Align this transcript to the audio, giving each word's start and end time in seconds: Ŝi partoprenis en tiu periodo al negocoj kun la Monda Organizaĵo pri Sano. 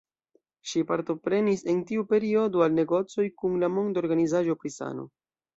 Ŝi 0.71 0.79
partoprenis 0.91 1.61
en 1.73 1.83
tiu 1.91 2.07
periodo 2.13 2.65
al 2.69 2.75
negocoj 2.81 3.29
kun 3.43 3.63
la 3.65 3.73
Monda 3.77 4.05
Organizaĵo 4.07 4.61
pri 4.65 4.77
Sano. 4.79 5.11